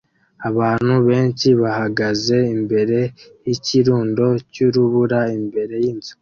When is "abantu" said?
0.49-0.93